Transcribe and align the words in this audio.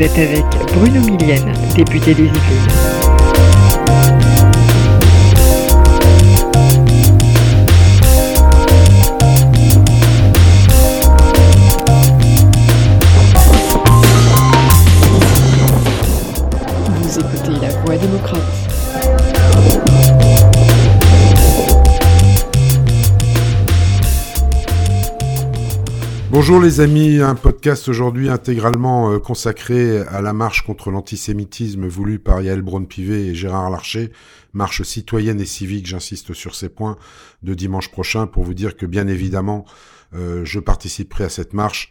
Vous 0.00 0.06
êtes 0.06 0.18
avec 0.18 0.46
Bruno 0.74 1.02
Millienne, 1.02 1.52
député 1.76 2.14
des 2.14 2.22
Yvelines. 2.22 2.40
Vous 17.02 17.18
écoutez 17.18 17.60
La 17.60 17.68
Voix 17.84 17.98
démocrate. 17.98 18.40
Bonjour 26.32 26.60
les 26.60 26.78
amis, 26.78 27.18
un 27.18 27.34
podcast 27.34 27.88
aujourd'hui 27.88 28.28
intégralement 28.28 29.10
euh, 29.10 29.18
consacré 29.18 29.98
à 29.98 30.22
la 30.22 30.32
marche 30.32 30.62
contre 30.62 30.92
l'antisémitisme 30.92 31.88
voulue 31.88 32.20
par 32.20 32.40
Yael 32.40 32.62
Braun-Pivet 32.62 33.26
et 33.26 33.34
Gérard 33.34 33.68
Larcher, 33.68 34.12
marche 34.52 34.84
citoyenne 34.84 35.40
et 35.40 35.44
civique, 35.44 35.88
j'insiste 35.88 36.32
sur 36.32 36.54
ces 36.54 36.68
points, 36.68 36.96
de 37.42 37.52
dimanche 37.52 37.90
prochain 37.90 38.28
pour 38.28 38.44
vous 38.44 38.54
dire 38.54 38.76
que 38.76 38.86
bien 38.86 39.08
évidemment 39.08 39.64
euh, 40.14 40.44
je 40.44 40.60
participerai 40.60 41.24
à 41.24 41.30
cette 41.30 41.52
marche 41.52 41.90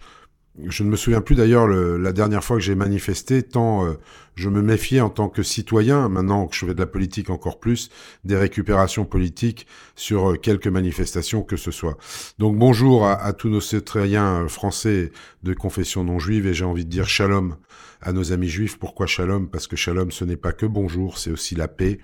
je 0.67 0.83
ne 0.83 0.89
me 0.89 0.95
souviens 0.95 1.21
plus 1.21 1.35
d'ailleurs 1.35 1.67
la 1.67 2.13
dernière 2.13 2.43
fois 2.43 2.57
que 2.57 2.63
j'ai 2.63 2.75
manifesté, 2.75 3.43
tant 3.43 3.85
euh, 3.85 3.93
je 4.35 4.49
me 4.49 4.61
méfiais 4.61 5.01
en 5.01 5.09
tant 5.09 5.29
que 5.29 5.43
citoyen, 5.43 6.09
maintenant 6.09 6.47
que 6.47 6.55
je 6.55 6.65
fais 6.65 6.73
de 6.73 6.79
la 6.79 6.85
politique 6.85 7.29
encore 7.29 7.59
plus, 7.59 7.89
des 8.23 8.37
récupérations 8.37 9.05
politiques 9.05 9.67
sur 9.95 10.31
euh, 10.31 10.35
quelques 10.35 10.67
manifestations 10.67 11.43
que 11.43 11.57
ce 11.57 11.71
soit. 11.71 11.97
Donc 12.37 12.57
bonjour 12.57 13.07
à, 13.07 13.33
tous 13.33 13.49
nos 13.49 13.61
citoyens 13.61 14.43
euh, 14.43 14.47
français 14.47 15.11
de 15.43 15.53
confession 15.53 16.03
non 16.03 16.19
juive 16.19 16.47
et 16.47 16.53
j'ai 16.53 16.65
envie 16.65 16.85
de 16.85 16.89
dire 16.89 17.07
shalom 17.07 17.55
à 18.01 18.13
nos 18.13 18.31
amis 18.31 18.49
juifs. 18.49 18.77
Pourquoi 18.77 19.07
shalom? 19.07 19.49
Parce 19.49 19.67
que 19.67 19.75
shalom 19.75 20.11
ce 20.11 20.25
n'est 20.25 20.37
pas 20.37 20.53
que 20.53 20.65
bonjour, 20.65 21.17
c'est 21.17 21.31
aussi 21.31 21.55
la 21.55 21.67
paix. 21.67 21.99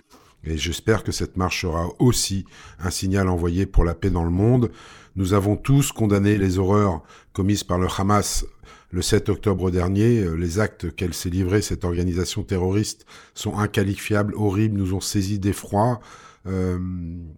Et 0.48 0.58
j'espère 0.58 1.04
que 1.04 1.12
cette 1.12 1.38
marche 1.38 1.62
sera 1.62 1.90
aussi 1.98 2.46
un 2.80 2.92
signal 2.92 3.30
envoyé 3.30 3.66
pour 3.66 3.84
la 3.84 3.96
paix 3.96 4.12
dans 4.12 4.24
le 4.24 4.30
monde. 4.30 4.70
Nous 5.16 5.34
avons 5.34 5.56
tous 5.56 5.94
condamné 5.94 6.38
les 6.38 6.60
horreurs 6.60 7.02
commises 7.32 7.64
par 7.64 7.78
le 7.78 7.88
Hamas 7.88 8.46
le 8.92 9.02
7 9.02 9.30
octobre 9.30 9.72
dernier. 9.72 10.20
Euh, 10.20 10.34
les 10.34 10.60
actes 10.60 10.94
qu'elle 10.94 11.14
s'est 11.14 11.30
livrés, 11.30 11.62
cette 11.62 11.86
organisation 11.86 12.44
terroriste, 12.44 13.06
sont 13.34 13.58
inqualifiables, 13.58 14.34
horribles, 14.36 14.78
nous 14.78 14.94
ont 14.94 15.00
saisi 15.02 15.40
d'effroi, 15.40 16.02
euh, 16.48 16.78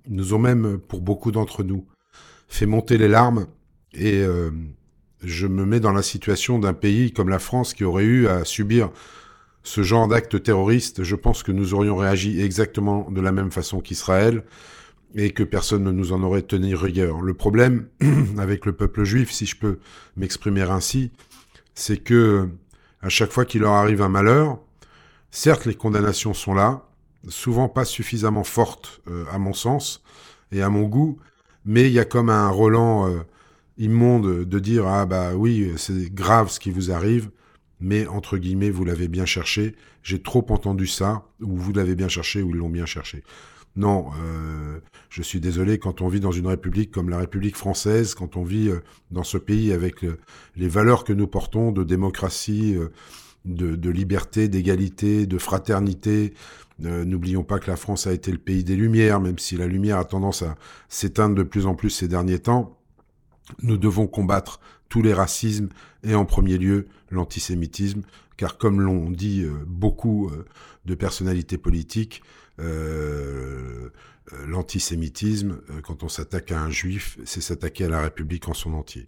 nous 0.08 0.34
ont 0.34 0.40
même, 0.40 0.80
pour 0.80 1.02
beaucoup 1.02 1.32
d'entre 1.32 1.64
nous, 1.64 1.86
fait 2.48 2.66
monter 2.66 2.98
les 2.98 3.08
larmes. 3.08 3.46
Et 3.94 4.22
euh, 4.22 4.50
je 5.24 5.46
me 5.46 5.66
mets 5.66 5.80
dans 5.80 5.94
la 5.94 6.04
situation 6.04 6.58
d'un 6.58 6.74
pays 6.74 7.12
comme 7.12 7.30
la 7.30 7.40
France 7.40 7.74
qui 7.74 7.84
aurait 7.84 8.06
eu 8.06 8.28
à 8.28 8.44
subir 8.44 8.90
ce 9.64 9.84
genre 9.84 10.08
d'actes 10.08 10.42
terroristes. 10.42 11.04
Je 11.04 11.16
pense 11.16 11.44
que 11.44 11.52
nous 11.52 11.74
aurions 11.76 11.96
réagi 11.96 12.42
exactement 12.42 13.10
de 13.12 13.22
la 13.22 13.32
même 13.32 13.52
façon 13.52 13.82
qu'Israël 13.82 14.44
et 15.16 15.32
que 15.32 15.44
personne 15.44 15.84
ne 15.84 15.92
nous 15.92 16.12
en 16.12 16.24
aurait 16.24 16.42
tenu 16.42 16.76
rigueur. 16.76 17.22
Le 17.22 17.34
problème 17.34 17.88
avec 18.38 18.66
le 18.66 18.74
peuple 18.74 19.04
juif, 19.04 19.32
si 19.32 19.46
je 19.46 19.58
peux 19.58 19.80
m'exprimer 20.16 20.62
ainsi, 20.62 21.12
c'est 21.74 21.98
que 21.98 22.50
à 23.02 23.10
chaque 23.10 23.32
fois 23.32 23.46
qu'il 23.46 23.62
leur 23.62 23.74
arrive 23.74 24.02
un 24.02 24.10
malheur, 24.10 24.60
certes 25.32 25.66
les 25.66 25.76
condamnations 25.76 26.34
sont 26.34 26.54
là, 26.54 26.88
souvent 27.30 27.70
pas 27.70 27.86
suffisamment 27.86 28.44
fortes 28.44 29.02
euh, 29.08 29.26
à 29.32 29.38
mon 29.38 29.54
sens 29.54 30.04
et 30.52 30.62
à 30.62 30.70
mon 30.70 30.84
goût, 30.84 31.20
mais 31.66 31.88
il 31.88 31.94
y 31.94 32.00
a 32.00 32.06
comme 32.06 32.30
un 32.30 32.50
Roland 32.50 33.08
euh, 33.08 33.20
immonde 33.78 34.46
de 34.46 34.60
dire 34.60 34.88
ah 34.88 35.06
bah 35.06 35.36
oui 35.36 35.74
c'est 35.78 36.14
grave 36.14 36.50
ce 36.50 36.60
qui 36.60 36.72
vous 36.72 36.92
arrive, 36.92 37.30
mais 37.80 38.08
entre 38.08 38.38
guillemets 38.38 38.72
vous 38.72 38.86
l'avez 38.86 39.08
bien 39.08 39.26
cherché. 39.26 39.76
J'ai 40.04 40.22
trop 40.22 40.46
entendu 40.50 40.88
ça, 40.88 41.28
ou 41.42 41.58
vous 41.58 41.74
l'avez 41.74 41.96
bien 41.96 42.08
cherché, 42.08 42.42
ou 42.42 42.52
ils 42.52 42.56
l'ont 42.56 42.70
bien 42.70 42.86
cherché. 42.86 43.24
Non, 43.78 44.10
euh, 44.20 44.80
je 45.10 45.22
suis 45.22 45.40
désolé, 45.40 45.78
quand 45.78 46.02
on 46.02 46.08
vit 46.08 46.20
dans 46.20 46.32
une 46.32 46.48
république 46.48 46.90
comme 46.90 47.10
la 47.10 47.20
République 47.20 47.56
française, 47.56 48.16
quand 48.16 48.36
on 48.36 48.44
vit 48.44 48.70
euh, 48.70 48.80
dans 49.12 49.24
ce 49.24 49.38
pays 49.38 49.72
avec 49.72 50.04
euh, 50.04 50.18
les 50.56 50.68
valeurs 50.68 51.04
que 51.04 51.14
nous 51.14 51.28
portons 51.28 51.72
de 51.72 51.84
démocratie, 51.84 52.76
de, 53.46 53.90
liberté, 53.90 54.48
d'égalité, 54.48 55.28
de 55.28 55.38
fraternité, 55.38 56.34
n'oublions 56.80 57.44
pas 57.44 57.60
que 57.60 57.70
la 57.70 57.78
France 57.78 58.08
a 58.08 58.14
été 58.14 58.32
le 58.32 58.40
pays 58.40 58.64
des 58.64 58.76
Lumières, 58.76 59.22
même 59.22 59.38
si 59.38 59.56
la 59.56 59.68
lumière 59.68 60.00
a 60.00 60.06
tendance 60.06 60.42
à 60.42 60.56
s'éteindre 60.90 61.36
de 61.36 61.44
plus 61.44 61.68
en 61.68 61.76
plus 61.76 61.92
ces 61.92 62.08
derniers 62.08 62.40
temps, 62.40 62.78
nous 63.62 63.78
devons 63.78 64.08
combattre 64.08 64.60
tous 64.90 65.04
les 65.04 65.14
racismes 65.14 65.70
et 66.04 66.16
en 66.16 66.26
premier 66.26 66.58
lieu 66.58 66.88
l'antisémitisme, 67.12 68.02
car 68.38 68.58
comme 68.58 68.82
l'ont 68.82 69.12
dit 69.12 69.46
beaucoup 69.66 70.32
de 70.86 70.96
personnalités 70.96 71.58
politiques, 71.58 72.24
euh, 72.60 73.90
euh, 74.34 74.46
l'antisémitisme, 74.48 75.60
euh, 75.70 75.82
quand 75.82 76.04
on 76.04 76.10
s'attaque 76.10 76.52
à 76.52 76.62
un 76.62 76.70
juif, 76.70 77.18
c'est 77.26 77.42
s'attaquer 77.42 77.86
à 77.86 77.90
la 77.90 78.02
République 78.02 78.48
en 78.50 78.54
son 78.54 78.74
entier. 78.74 79.08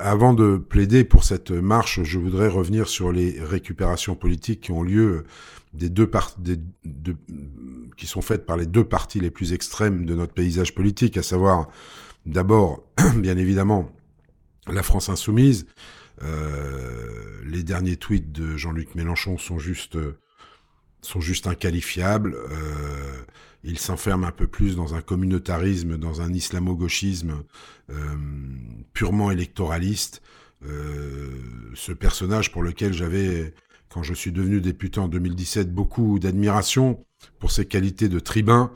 avant 0.00 0.34
de 0.34 0.58
plaider 0.58 1.02
pour 1.02 1.24
cette 1.24 1.50
marche, 1.50 2.02
je 2.02 2.18
voudrais 2.18 2.48
revenir 2.48 2.88
sur 2.88 3.10
les 3.10 3.42
récupérations 3.42 4.14
politiques 4.14 4.60
qui 4.60 4.72
ont 4.72 4.82
lieu 4.82 5.24
des 5.72 5.88
deux 5.88 6.10
des 6.38 6.58
deux, 6.84 7.16
qui 7.96 8.06
sont 8.06 8.20
faites 8.20 8.44
par 8.44 8.58
les 8.58 8.66
deux 8.66 8.84
partis 8.84 9.18
les 9.18 9.30
plus 9.30 9.54
extrêmes 9.54 10.04
de 10.04 10.14
notre 10.14 10.34
paysage 10.34 10.74
politique, 10.74 11.16
à 11.16 11.22
savoir 11.22 11.70
d'abord, 12.26 12.84
bien 13.16 13.38
évidemment, 13.38 13.90
la 14.66 14.82
France 14.82 15.08
insoumise. 15.08 15.66
les 17.46 17.62
derniers 17.62 17.96
tweets 17.96 18.30
de 18.30 18.58
Jean-Luc 18.58 18.94
Mélenchon 18.94 19.38
sont 19.38 19.58
juste 19.58 19.96
sont 21.02 21.20
juste 21.20 21.46
inqualifiables. 21.46 22.34
Euh, 22.34 23.22
ils 23.64 23.78
s'enferment 23.78 24.24
un 24.24 24.32
peu 24.32 24.46
plus 24.46 24.74
dans 24.74 24.94
un 24.94 25.02
communautarisme, 25.02 25.96
dans 25.96 26.20
un 26.20 26.32
islamo-gauchisme 26.32 27.42
euh, 27.90 27.94
purement 28.92 29.30
électoraliste. 29.30 30.22
Euh, 30.66 31.28
ce 31.74 31.92
personnage 31.92 32.52
pour 32.52 32.62
lequel 32.62 32.92
j'avais, 32.92 33.54
quand 33.88 34.02
je 34.02 34.14
suis 34.14 34.32
devenu 34.32 34.60
député 34.60 35.00
en 35.00 35.08
2017, 35.08 35.72
beaucoup 35.72 36.18
d'admiration 36.18 37.04
pour 37.38 37.50
ses 37.50 37.66
qualités 37.66 38.08
de 38.08 38.18
tribun, 38.18 38.72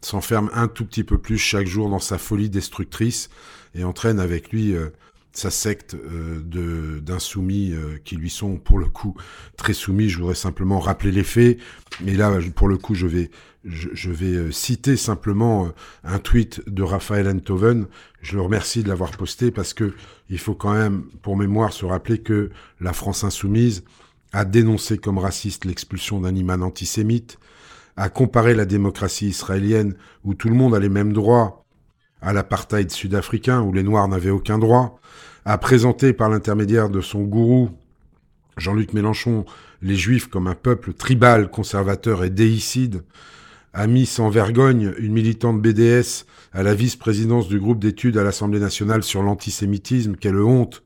s'enferme 0.00 0.50
un 0.54 0.68
tout 0.68 0.84
petit 0.84 1.04
peu 1.04 1.18
plus 1.18 1.38
chaque 1.38 1.66
jour 1.66 1.90
dans 1.90 1.98
sa 1.98 2.18
folie 2.18 2.50
destructrice 2.50 3.30
et 3.74 3.84
entraîne 3.84 4.18
avec 4.18 4.50
lui 4.50 4.74
euh, 4.74 4.90
sa 5.32 5.50
secte 5.50 5.94
euh, 5.94 7.00
d'insoumis 7.00 7.72
euh, 7.72 7.98
qui 8.04 8.16
lui 8.16 8.30
sont 8.30 8.56
pour 8.56 8.78
le 8.78 8.86
coup 8.86 9.14
très 9.56 9.72
soumis. 9.72 10.08
Je 10.08 10.18
voudrais 10.18 10.34
simplement 10.34 10.80
rappeler 10.80 11.12
les 11.12 11.22
faits. 11.22 11.58
Mais 12.02 12.14
là, 12.14 12.32
pour 12.54 12.68
le 12.68 12.78
coup, 12.78 12.94
je 12.94 13.06
vais 13.06 13.30
je, 13.64 14.10
vais 14.10 14.34
euh, 14.34 14.50
citer 14.50 14.96
simplement 14.96 15.70
un 16.02 16.18
tweet 16.18 16.62
de 16.68 16.82
Raphaël 16.82 17.28
Enthoven. 17.28 17.86
Je 18.22 18.36
le 18.36 18.42
remercie 18.42 18.82
de 18.82 18.88
l'avoir 18.88 19.10
posté 19.12 19.50
parce 19.50 19.74
que 19.74 19.94
il 20.30 20.38
faut 20.38 20.54
quand 20.54 20.72
même, 20.72 21.02
pour 21.22 21.36
mémoire, 21.36 21.72
se 21.72 21.84
rappeler 21.84 22.18
que 22.18 22.50
la 22.80 22.92
France 22.92 23.22
insoumise 23.22 23.84
a 24.32 24.44
dénoncé 24.44 24.96
comme 24.96 25.18
raciste 25.18 25.64
l'expulsion 25.64 26.20
d'un 26.20 26.34
imam 26.34 26.62
antisémite, 26.62 27.38
a 27.96 28.08
comparé 28.08 28.54
la 28.54 28.64
démocratie 28.64 29.28
israélienne 29.28 29.94
où 30.24 30.34
tout 30.34 30.48
le 30.48 30.54
monde 30.54 30.74
a 30.74 30.78
les 30.78 30.88
mêmes 30.88 31.12
droits 31.12 31.66
à 32.22 32.32
l'apartheid 32.32 32.90
sud-africain 32.90 33.60
où 33.62 33.72
les 33.72 33.82
Noirs 33.82 34.08
n'avaient 34.08 34.30
aucun 34.30 34.58
droit, 34.58 35.00
a 35.44 35.58
présenté 35.58 36.12
par 36.12 36.28
l'intermédiaire 36.28 36.90
de 36.90 37.00
son 37.00 37.22
gourou 37.22 37.70
Jean-Luc 38.56 38.92
Mélenchon 38.92 39.44
les 39.82 39.96
Juifs 39.96 40.26
comme 40.26 40.46
un 40.46 40.54
peuple 40.54 40.92
tribal, 40.92 41.50
conservateur 41.50 42.22
et 42.24 42.30
déicide, 42.30 43.02
a 43.72 43.86
mis 43.86 44.06
sans 44.06 44.28
vergogne 44.28 44.92
une 44.98 45.12
militante 45.12 45.62
BDS 45.62 46.26
à 46.52 46.62
la 46.62 46.74
vice-présidence 46.74 47.48
du 47.48 47.58
groupe 47.58 47.78
d'études 47.78 48.18
à 48.18 48.24
l'Assemblée 48.24 48.60
nationale 48.60 49.02
sur 49.02 49.22
l'antisémitisme, 49.22 50.16
quelle 50.16 50.40
honte, 50.40 50.82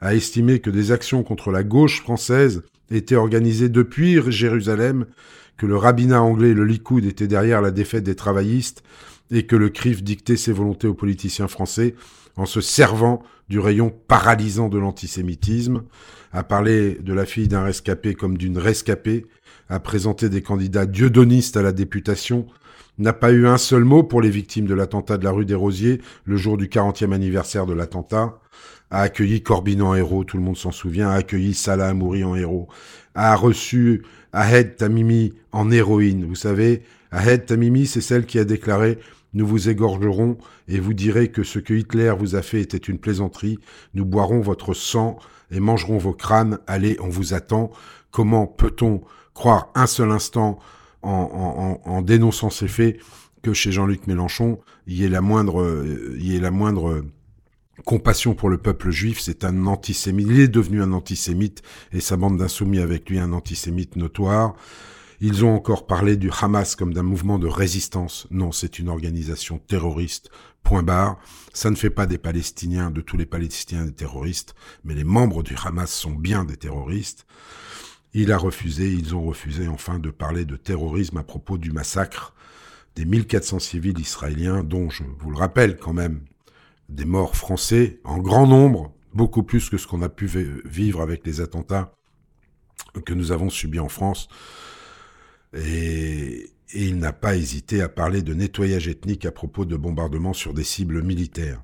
a 0.00 0.14
estimé 0.14 0.60
que 0.60 0.70
des 0.70 0.92
actions 0.92 1.24
contre 1.24 1.50
la 1.50 1.64
gauche 1.64 2.00
française 2.00 2.62
étaient 2.90 3.16
organisées 3.16 3.68
depuis 3.68 4.20
Jérusalem, 4.30 5.06
que 5.56 5.66
le 5.66 5.76
rabbinat 5.76 6.22
anglais 6.22 6.54
le 6.54 6.64
Likoud 6.64 7.04
étaient 7.04 7.26
derrière 7.26 7.60
la 7.60 7.72
défaite 7.72 8.04
des 8.04 8.14
travaillistes, 8.14 8.84
et 9.30 9.46
que 9.46 9.56
le 9.56 9.68
CRIF 9.68 10.02
dictait 10.02 10.36
ses 10.36 10.52
volontés 10.52 10.88
aux 10.88 10.94
politiciens 10.94 11.48
français 11.48 11.94
en 12.36 12.46
se 12.46 12.60
servant 12.60 13.22
du 13.48 13.58
rayon 13.58 13.92
paralysant 14.08 14.68
de 14.68 14.78
l'antisémitisme, 14.78 15.82
à 16.32 16.42
parler 16.42 16.94
de 17.00 17.12
la 17.12 17.26
fille 17.26 17.48
d'un 17.48 17.62
rescapé 17.62 18.14
comme 18.14 18.38
d'une 18.38 18.58
rescapée, 18.58 19.26
à 19.68 19.80
présenter 19.80 20.28
des 20.28 20.42
candidats 20.42 20.86
dieudonistes 20.86 21.56
à 21.56 21.62
la 21.62 21.72
députation, 21.72 22.46
n'a 22.98 23.12
pas 23.12 23.32
eu 23.32 23.46
un 23.46 23.58
seul 23.58 23.84
mot 23.84 24.02
pour 24.02 24.20
les 24.20 24.30
victimes 24.30 24.66
de 24.66 24.74
l'attentat 24.74 25.18
de 25.18 25.24
la 25.24 25.30
rue 25.30 25.44
des 25.44 25.54
Rosiers 25.54 26.00
le 26.24 26.36
jour 26.36 26.56
du 26.56 26.66
40e 26.66 27.12
anniversaire 27.12 27.66
de 27.66 27.72
l'attentat, 27.72 28.38
a 28.90 29.02
accueilli 29.02 29.42
Corbin 29.42 29.80
en 29.80 29.94
héros, 29.94 30.24
tout 30.24 30.36
le 30.36 30.42
monde 30.42 30.56
s'en 30.56 30.72
souvient, 30.72 31.10
a 31.10 31.14
accueilli 31.14 31.54
Salah 31.54 31.88
Amouri 31.88 32.24
en 32.24 32.34
héros, 32.34 32.68
a 33.14 33.34
reçu 33.36 34.02
Ahed 34.32 34.76
Tamimi 34.76 35.34
en 35.52 35.70
héroïne. 35.70 36.24
Vous 36.24 36.34
savez, 36.34 36.82
Ahed 37.10 37.46
Tamimi, 37.46 37.86
c'est 37.86 38.00
celle 38.00 38.26
qui 38.26 38.38
a 38.38 38.44
déclaré 38.44 38.98
nous 39.34 39.46
vous 39.46 39.68
égorgerons 39.68 40.38
et 40.68 40.80
vous 40.80 40.94
direz 40.94 41.30
que 41.30 41.42
ce 41.42 41.58
que 41.58 41.74
Hitler 41.74 42.14
vous 42.18 42.34
a 42.34 42.42
fait 42.42 42.60
était 42.60 42.76
une 42.76 42.98
plaisanterie. 42.98 43.58
Nous 43.94 44.04
boirons 44.04 44.40
votre 44.40 44.74
sang 44.74 45.18
et 45.50 45.60
mangerons 45.60 45.98
vos 45.98 46.14
crânes. 46.14 46.58
Allez, 46.66 46.96
on 47.00 47.08
vous 47.08 47.34
attend. 47.34 47.70
Comment 48.10 48.46
peut-on 48.46 49.02
croire 49.34 49.70
un 49.74 49.86
seul 49.86 50.10
instant 50.10 50.58
en, 51.02 52.02
dénonçant 52.02 52.50
ces 52.50 52.68
faits 52.68 52.98
que 53.42 53.52
chez 53.52 53.70
Jean-Luc 53.70 54.06
Mélenchon, 54.06 54.58
il 54.86 54.94
y 54.94 55.04
ait 55.04 55.08
la 55.08 55.20
moindre, 55.20 55.86
y 56.18 56.34
ait 56.34 56.40
la 56.40 56.50
moindre 56.50 57.04
compassion 57.84 58.34
pour 58.34 58.48
le 58.48 58.58
peuple 58.58 58.90
juif, 58.90 59.20
c'est 59.20 59.44
un 59.44 59.66
antisémite. 59.66 60.26
Il 60.28 60.40
est 60.40 60.48
devenu 60.48 60.82
un 60.82 60.92
antisémite 60.92 61.62
et 61.92 62.00
sa 62.00 62.16
bande 62.16 62.38
d'insoumis 62.38 62.80
avec 62.80 63.08
lui 63.08 63.18
un 63.18 63.32
antisémite 63.32 63.96
notoire. 63.96 64.56
Ils 65.20 65.44
ont 65.44 65.52
encore 65.52 65.86
parlé 65.86 66.16
du 66.16 66.30
Hamas 66.30 66.76
comme 66.76 66.94
d'un 66.94 67.02
mouvement 67.02 67.40
de 67.40 67.48
résistance. 67.48 68.28
Non, 68.30 68.52
c'est 68.52 68.78
une 68.78 68.88
organisation 68.88 69.58
terroriste. 69.58 70.30
Point 70.62 70.84
barre. 70.84 71.18
Ça 71.52 71.70
ne 71.70 71.76
fait 71.76 71.90
pas 71.90 72.06
des 72.06 72.18
Palestiniens, 72.18 72.90
de 72.90 73.00
tous 73.00 73.16
les 73.16 73.26
Palestiniens 73.26 73.84
des 73.84 73.92
terroristes, 73.92 74.54
mais 74.84 74.94
les 74.94 75.04
membres 75.04 75.42
du 75.42 75.56
Hamas 75.64 75.90
sont 75.90 76.12
bien 76.12 76.44
des 76.44 76.56
terroristes. 76.56 77.26
Il 78.14 78.30
a 78.30 78.38
refusé, 78.38 78.92
ils 78.92 79.14
ont 79.16 79.24
refusé 79.24 79.66
enfin 79.66 79.98
de 79.98 80.10
parler 80.10 80.44
de 80.44 80.56
terrorisme 80.56 81.16
à 81.16 81.24
propos 81.24 81.58
du 81.58 81.72
massacre 81.72 82.34
des 82.94 83.04
1400 83.04 83.58
civils 83.58 83.98
israéliens, 83.98 84.62
dont, 84.62 84.88
je 84.88 85.02
vous 85.18 85.30
le 85.30 85.36
rappelle 85.36 85.78
quand 85.78 85.92
même, 85.92 86.22
des 86.88 87.04
morts 87.04 87.36
français 87.36 88.00
en 88.04 88.18
grand 88.18 88.46
nombre, 88.46 88.92
beaucoup 89.14 89.42
plus 89.42 89.68
que 89.68 89.78
ce 89.78 89.86
qu'on 89.86 90.02
a 90.02 90.08
pu 90.08 90.26
vivre 90.64 91.00
avec 91.00 91.26
les 91.26 91.40
attentats 91.40 91.92
que 93.04 93.14
nous 93.14 93.32
avons 93.32 93.50
subis 93.50 93.80
en 93.80 93.88
France. 93.88 94.28
Et, 95.54 96.50
il 96.74 96.98
n'a 96.98 97.14
pas 97.14 97.34
hésité 97.34 97.80
à 97.80 97.88
parler 97.88 98.20
de 98.20 98.34
nettoyage 98.34 98.88
ethnique 98.88 99.24
à 99.24 99.30
propos 99.30 99.64
de 99.64 99.74
bombardements 99.74 100.34
sur 100.34 100.52
des 100.52 100.64
cibles 100.64 101.02
militaires. 101.02 101.62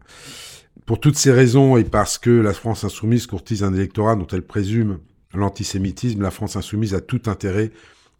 Pour 0.86 0.98
toutes 0.98 1.18
ces 1.18 1.30
raisons 1.30 1.76
et 1.76 1.84
parce 1.84 2.16
que 2.16 2.30
la 2.30 2.54
France 2.54 2.84
insoumise 2.84 3.26
courtise 3.26 3.62
un 3.62 3.74
électorat 3.74 4.16
dont 4.16 4.26
elle 4.26 4.46
présume 4.46 5.00
l'antisémitisme, 5.34 6.22
la 6.22 6.30
France 6.30 6.56
insoumise 6.56 6.94
a 6.94 7.02
tout 7.02 7.20
intérêt 7.26 7.70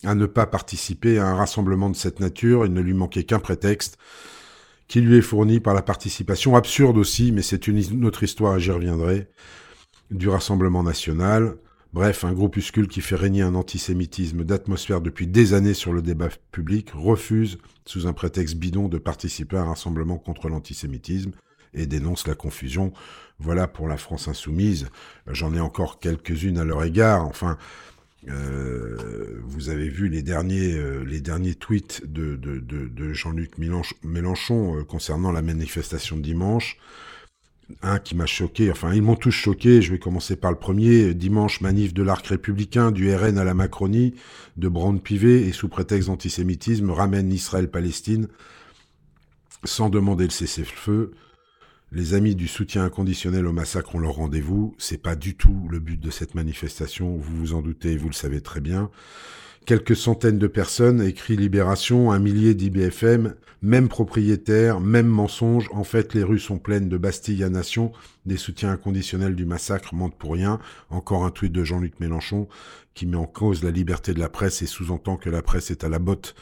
à 0.05 0.15
ne 0.15 0.27
pas 0.27 0.47
participer 0.47 1.19
à 1.19 1.27
un 1.27 1.35
rassemblement 1.35 1.89
de 1.89 1.97
cette 1.97 2.21
nature. 2.21 2.67
Il 2.67 2.75
ne 2.75 2.83
lui 2.83 2.93
manquait 2.93 3.25
qu'un 3.25 3.39
prétexte 3.39 3.97
qui 4.89 5.01
lui 5.01 5.17
est 5.17 5.23
fourni 5.23 5.61
par 5.61 5.75
la 5.75 5.83
participation 5.83 6.57
absurde 6.57 6.99
aussi, 6.99 7.33
mais 7.33 7.43
c'est 7.43 7.67
une 7.67 8.05
autre 8.05 8.23
histoire, 8.23 8.59
j'y 8.59 8.71
reviendrai, 8.71 9.29
du 10.11 10.29
Rassemblement 10.29 10.83
national. 10.83 11.57
Bref, 11.95 12.25
un 12.25 12.33
groupuscule 12.33 12.89
qui 12.89 13.01
fait 13.01 13.15
régner 13.15 13.43
un 13.43 13.55
antisémitisme 13.55 14.43
d'atmosphère 14.43 15.01
depuis 15.01 15.29
des 15.29 15.55
années 15.55 15.75
sur 15.75 15.93
le 15.93 16.03
débat 16.03 16.29
public 16.51 16.91
refuse, 16.93 17.59
sous 17.85 18.09
un 18.09 18.13
prétexte 18.13 18.57
bidon, 18.57 18.89
de 18.89 18.99
participer 18.99 19.59
à 19.59 19.61
un 19.61 19.67
rassemblement 19.67 20.19
contre 20.19 20.49
l'antisémitisme 20.49 21.31
et 21.73 21.87
dénonce 21.87 22.27
la 22.27 22.35
confusion. 22.35 22.93
Voilà 23.39 23.69
pour 23.69 23.87
la 23.87 23.97
France 23.97 24.27
insoumise. 24.27 24.89
J'en 25.29 25.55
ai 25.55 25.61
encore 25.61 26.01
quelques-unes 26.01 26.59
à 26.59 26.65
leur 26.65 26.83
égard. 26.83 27.25
Enfin, 27.29 27.59
euh, 28.29 29.39
vous 29.45 29.69
avez 29.69 29.89
vu 29.89 30.09
les 30.09 30.23
derniers, 30.23 30.75
euh, 30.75 31.55
tweets 31.61 32.03
de 32.07 33.13
Jean-Luc 33.13 33.53
Mélenchon 34.03 34.81
euh, 34.81 34.83
concernant 34.83 35.31
la 35.31 35.43
manifestation 35.43 36.17
de 36.17 36.23
dimanche. 36.23 36.77
Un 37.83 37.99
qui 37.99 38.15
m'a 38.15 38.27
choqué, 38.27 38.71
enfin 38.71 38.93
ils 38.93 39.03
m'ont 39.03 39.17
tous 39.17 39.31
choqué, 39.31 39.81
je 39.81 39.91
vais 39.93 39.99
commencer 39.99 40.37
par 40.37 40.51
le 40.51 40.59
premier, 40.59 41.15
dimanche 41.15 41.61
manif 41.61 41.95
de 41.95 42.03
l'arc 42.03 42.27
républicain, 42.27 42.91
du 42.91 43.15
RN 43.15 43.39
à 43.39 43.45
la 43.45 43.55
Macronie, 43.55 44.15
de 44.57 44.69
Brand 44.69 45.01
Pivet, 45.03 45.43
et 45.43 45.53
sous 45.53 45.69
prétexte 45.69 46.09
d'antisémitisme, 46.09 46.91
ramène 46.91 47.33
Israël-Palestine, 47.33 48.29
sans 49.65 49.89
demander 49.89 50.25
le 50.25 50.31
cessez-le-feu, 50.31 51.13
les 51.95 52.15
amis 52.15 52.35
du 52.35 52.49
soutien 52.49 52.85
inconditionnel 52.85 53.47
au 53.47 53.53
massacre 53.53 53.95
ont 53.95 54.01
leur 54.01 54.15
rendez-vous. 54.15 54.75
C'est 54.79 55.01
pas 55.01 55.15
du 55.15 55.37
tout 55.37 55.69
le 55.71 55.79
but 55.79 56.01
de 56.01 56.11
cette 56.11 56.35
manifestation. 56.35 57.17
Vous 57.17 57.37
vous 57.37 57.55
en 57.55 57.63
doutez, 57.63 57.97
vous 57.97 58.09
le 58.09 58.15
savez 58.15 58.41
très 58.41 58.61
bien. 58.61 58.91
Quelques 59.67 59.97
centaines 59.97 60.39
de 60.39 60.47
personnes, 60.47 61.01
écrit 61.01 61.39
Libération, 61.39 62.13
un 62.13 62.19
millier 62.19 62.53
d'IBFM, 62.53 63.35
même 63.63 63.89
propriétaire, 63.89 64.79
même 64.79 65.07
mensonge. 65.07 65.71
En 65.73 65.85
fait, 65.85 66.13
les 66.13 66.23
rues 66.23 66.39
sont 66.39 66.59
pleines 66.59 66.91
de 66.91 66.99
Bastille 66.99 67.43
à 67.43 67.49
Nation. 67.49 67.91
Des 68.27 68.37
soutiens 68.37 68.73
inconditionnels 68.73 69.35
du 69.35 69.47
massacre 69.47 69.95
mentent 69.95 70.19
pour 70.19 70.35
rien. 70.35 70.59
Encore 70.91 71.25
un 71.25 71.31
tweet 71.31 71.51
de 71.51 71.65
Jean-Luc 71.65 71.99
Mélenchon 71.99 72.47
qui 72.93 73.07
met 73.07 73.17
en 73.17 73.25
cause 73.25 73.65
la 73.65 73.71
liberté 73.71 74.13
de 74.13 74.21
la 74.21 74.29
presse 74.29 74.61
et 74.61 74.67
sous-entend 74.67 75.17
que 75.17 75.31
la 75.31 75.41
presse 75.41 75.71
est 75.71 75.83
à 75.83 75.89
la 75.89 75.99
botte 75.99 76.35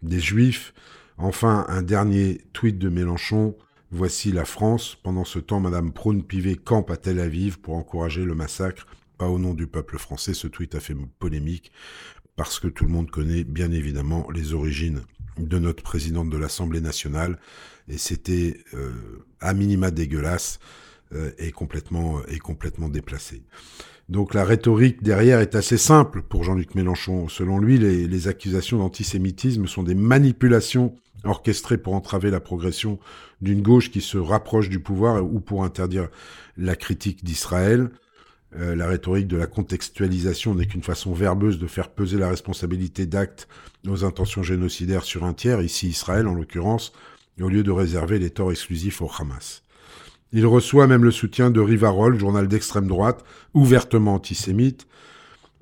des 0.00 0.18
juifs. 0.20 0.72
Enfin, 1.18 1.66
un 1.68 1.82
dernier 1.82 2.40
tweet 2.54 2.78
de 2.78 2.88
Mélenchon. 2.88 3.56
Voici 3.90 4.32
la 4.32 4.46
France. 4.46 4.96
Pendant 5.02 5.26
ce 5.26 5.38
temps, 5.38 5.60
Madame 5.60 5.92
Praune-Pivet 5.92 6.56
campe 6.56 6.90
à 6.90 6.96
Tel 6.96 7.20
Aviv 7.20 7.60
pour 7.60 7.74
encourager 7.74 8.24
le 8.24 8.34
massacre. 8.34 8.86
Pas 9.18 9.28
au 9.28 9.38
nom 9.38 9.52
du 9.52 9.66
peuple 9.66 9.98
français. 9.98 10.32
Ce 10.32 10.46
tweet 10.46 10.74
a 10.74 10.80
fait 10.80 10.96
polémique 11.18 11.72
parce 12.40 12.58
que 12.58 12.68
tout 12.68 12.86
le 12.86 12.90
monde 12.90 13.10
connaît 13.10 13.44
bien 13.44 13.70
évidemment 13.70 14.26
les 14.32 14.54
origines 14.54 15.02
de 15.36 15.58
notre 15.58 15.82
présidente 15.82 16.30
de 16.30 16.38
l'Assemblée 16.38 16.80
nationale 16.80 17.38
et 17.86 17.98
c'était 17.98 18.64
euh, 18.72 18.92
à 19.40 19.52
minima 19.52 19.90
dégueulasse 19.90 20.58
euh, 21.12 21.32
et 21.36 21.50
complètement 21.50 22.22
et 22.28 22.88
déplacé. 22.90 23.42
Donc 24.08 24.32
la 24.32 24.46
rhétorique 24.46 25.02
derrière 25.02 25.40
est 25.40 25.54
assez 25.54 25.76
simple 25.76 26.22
pour 26.22 26.42
Jean-Luc 26.42 26.74
Mélenchon. 26.74 27.28
Selon 27.28 27.58
lui, 27.58 27.76
les, 27.76 28.26
accusations 28.26 28.78
d'antisémitisme 28.78 29.66
sont 29.66 29.82
des 29.82 29.94
manipulations 29.94 30.96
orchestré 31.24 31.76
pour 31.76 31.92
entraver 31.92 32.30
la 32.30 32.40
progression 32.40 32.98
d'une 33.42 33.60
gauche 33.60 33.90
qui 33.90 34.00
se 34.00 34.16
rapproche 34.16 34.70
du 34.70 34.80
pouvoir 34.80 35.22
ou 35.22 35.40
pour 35.40 35.62
interdire 35.62 36.08
la 36.56 36.74
critique 36.74 37.22
d'Israël. 37.22 37.90
Euh, 38.58 38.74
la 38.74 38.88
rhétorique 38.88 39.28
de 39.28 39.36
la 39.36 39.46
contextualisation 39.46 40.54
n'est 40.54 40.66
qu'une 40.66 40.82
façon 40.82 41.12
verbeuse 41.12 41.58
de 41.58 41.66
faire 41.66 41.90
peser 41.90 42.18
la 42.18 42.28
responsabilité 42.28 43.06
d'actes 43.06 43.48
aux 43.86 44.04
intentions 44.04 44.42
génocidaires 44.42 45.04
sur 45.04 45.24
un 45.24 45.34
tiers, 45.34 45.62
ici 45.62 45.88
Israël 45.88 46.26
en 46.26 46.34
l'occurrence, 46.34 46.92
au 47.40 47.48
lieu 47.48 47.62
de 47.62 47.70
réserver 47.70 48.18
les 48.18 48.30
torts 48.30 48.50
exclusifs 48.50 49.00
au 49.00 49.10
Hamas. 49.18 49.62
Il 50.32 50.46
reçoit 50.46 50.86
même 50.86 51.04
le 51.04 51.10
soutien 51.10 51.50
de 51.50 51.60
Rivarol, 51.60 52.18
journal 52.18 52.48
d'extrême 52.48 52.86
droite, 52.86 53.24
ouvertement 53.54 54.14
antisémite, 54.14 54.86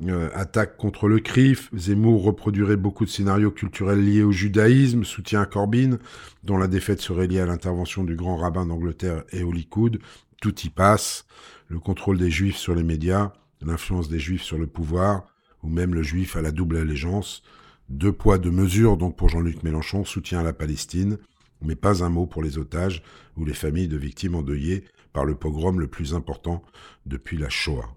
euh, 0.06 0.28
attaque 0.32 0.76
contre 0.76 1.08
le 1.08 1.18
CRIF, 1.18 1.70
Zemmour 1.74 2.22
reproduirait 2.22 2.76
beaucoup 2.76 3.04
de 3.04 3.10
scénarios 3.10 3.50
culturels 3.50 4.04
liés 4.04 4.22
au 4.22 4.30
judaïsme, 4.30 5.04
soutien 5.04 5.42
à 5.42 5.46
Corbyn, 5.46 5.98
dont 6.44 6.56
la 6.56 6.68
défaite 6.68 7.00
serait 7.00 7.26
liée 7.26 7.40
à 7.40 7.46
l'intervention 7.46 8.04
du 8.04 8.14
grand 8.14 8.36
rabbin 8.36 8.66
d'Angleterre 8.66 9.24
et 9.32 9.42
au 9.42 9.50
Likoud. 9.50 9.98
Tout 10.40 10.54
y 10.60 10.68
passe. 10.68 11.26
Le 11.68 11.78
contrôle 11.78 12.18
des 12.18 12.30
juifs 12.30 12.56
sur 12.56 12.74
les 12.74 12.82
médias, 12.82 13.32
l'influence 13.60 14.08
des 14.08 14.18
juifs 14.18 14.42
sur 14.42 14.58
le 14.58 14.66
pouvoir, 14.66 15.26
ou 15.62 15.68
même 15.68 15.94
le 15.94 16.02
juif 16.02 16.36
à 16.36 16.42
la 16.42 16.50
double 16.50 16.78
allégeance. 16.78 17.42
Deux 17.90 18.12
poids, 18.12 18.38
deux 18.38 18.50
mesures, 18.50 18.96
donc 18.96 19.16
pour 19.16 19.28
Jean-Luc 19.28 19.62
Mélenchon, 19.62 20.04
soutien 20.04 20.40
à 20.40 20.42
la 20.42 20.52
Palestine, 20.52 21.18
mais 21.62 21.74
pas 21.74 22.02
un 22.02 22.08
mot 22.08 22.26
pour 22.26 22.42
les 22.42 22.58
otages 22.58 23.02
ou 23.36 23.44
les 23.44 23.54
familles 23.54 23.88
de 23.88 23.96
victimes 23.96 24.34
endeuillées 24.34 24.84
par 25.12 25.24
le 25.24 25.34
pogrom 25.34 25.80
le 25.80 25.88
plus 25.88 26.14
important 26.14 26.62
depuis 27.06 27.36
la 27.36 27.48
Shoah. 27.48 27.94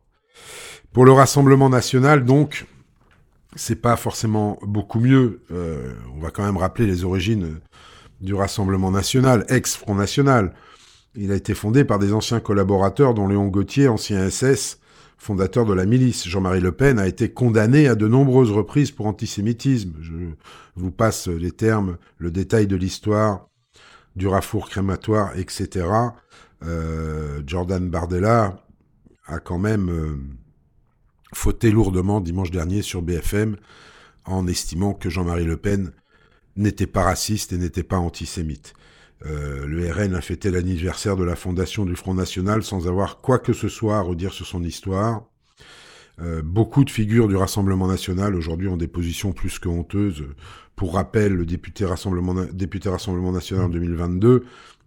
Pour 0.91 1.05
le 1.05 1.11
Rassemblement 1.11 1.69
national, 1.69 2.25
donc, 2.25 2.65
c'est 3.55 3.75
pas 3.75 3.95
forcément 3.95 4.59
beaucoup 4.63 4.99
mieux. 4.99 5.43
Euh, 5.51 5.93
on 6.15 6.19
va 6.19 6.31
quand 6.31 6.43
même 6.43 6.57
rappeler 6.57 6.87
les 6.87 7.03
origines 7.03 7.59
du 8.21 8.33
Rassemblement 8.33 8.91
national, 8.91 9.45
ex-Front 9.49 9.95
national. 9.95 10.53
Il 11.15 11.31
a 11.31 11.35
été 11.35 11.53
fondé 11.53 11.83
par 11.83 11.99
des 11.99 12.13
anciens 12.13 12.39
collaborateurs, 12.39 13.13
dont 13.13 13.27
Léon 13.27 13.47
Gauthier, 13.47 13.87
ancien 13.87 14.29
SS, 14.29 14.79
fondateur 15.17 15.65
de 15.65 15.73
la 15.73 15.85
milice. 15.85 16.27
Jean-Marie 16.27 16.61
Le 16.61 16.71
Pen 16.71 16.99
a 16.99 17.07
été 17.07 17.31
condamné 17.31 17.87
à 17.87 17.95
de 17.95 18.07
nombreuses 18.07 18.51
reprises 18.51 18.91
pour 18.91 19.07
antisémitisme. 19.07 19.93
Je 20.01 20.13
vous 20.75 20.91
passe 20.91 21.27
les 21.27 21.51
termes, 21.51 21.97
le 22.17 22.31
détail 22.31 22.67
de 22.67 22.75
l'histoire 22.75 23.49
du 24.15 24.27
rafour 24.27 24.69
crématoire, 24.69 25.37
etc. 25.37 25.87
Euh, 26.63 27.41
Jordan 27.45 27.89
Bardella 27.89 28.65
a 29.25 29.39
quand 29.39 29.59
même 29.59 29.89
euh, 29.89 30.17
fauté 31.33 31.71
lourdement 31.71 32.21
dimanche 32.21 32.51
dernier 32.51 32.81
sur 32.81 33.01
BFM 33.01 33.57
en 34.25 34.47
estimant 34.47 34.93
que 34.93 35.09
Jean-Marie 35.09 35.45
Le 35.45 35.57
Pen 35.57 35.91
n'était 36.55 36.87
pas 36.87 37.03
raciste 37.03 37.53
et 37.53 37.57
n'était 37.57 37.83
pas 37.83 37.97
antisémite. 37.97 38.73
Euh, 39.25 39.65
le 39.67 39.91
RN 39.91 40.15
a 40.15 40.21
fêté 40.21 40.49
l'anniversaire 40.49 41.15
de 41.15 41.23
la 41.23 41.35
fondation 41.35 41.85
du 41.85 41.95
Front 41.95 42.13
National 42.13 42.63
sans 42.63 42.87
avoir 42.87 43.21
quoi 43.21 43.39
que 43.39 43.53
ce 43.53 43.69
soit 43.69 43.97
à 43.97 44.01
redire 44.01 44.33
sur 44.33 44.45
son 44.45 44.63
histoire. 44.63 45.23
Euh, 46.19 46.41
beaucoup 46.43 46.83
de 46.83 46.89
figures 46.89 47.27
du 47.27 47.35
Rassemblement 47.35 47.87
National 47.87 48.35
aujourd'hui 48.35 48.67
ont 48.67 48.77
des 48.77 48.87
positions 48.87 49.31
plus 49.31 49.59
que 49.59 49.69
honteuses. 49.69 50.23
Pour 50.75 50.95
rappel, 50.95 51.33
le 51.33 51.45
député 51.45 51.85
Rassemblement, 51.85 52.45
député 52.51 52.89
Rassemblement 52.89 53.31
National 53.31 53.65
en 53.65 53.69
2022 53.69 54.45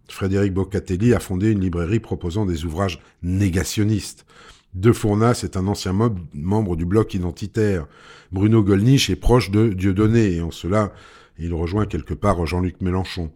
Frédéric 0.09 0.53
Boccatelli 0.53 1.13
a 1.13 1.19
fondé 1.19 1.51
une 1.51 1.61
librairie 1.61 1.99
proposant 1.99 2.45
des 2.45 2.65
ouvrages 2.65 2.99
négationnistes. 3.23 4.25
De 4.73 4.91
Fournas 4.91 5.41
est 5.43 5.57
un 5.57 5.67
ancien 5.67 5.93
membre 6.33 6.75
du 6.75 6.85
bloc 6.85 7.13
identitaire. 7.13 7.87
Bruno 8.31 8.61
Gollnisch 8.61 9.09
est 9.09 9.15
proche 9.15 9.51
de 9.51 9.69
Dieudonné, 9.69 10.35
et 10.35 10.41
en 10.41 10.51
cela, 10.51 10.91
il 11.39 11.53
rejoint 11.53 11.85
quelque 11.85 12.13
part 12.13 12.45
Jean-Luc 12.45 12.81
Mélenchon. 12.81 13.31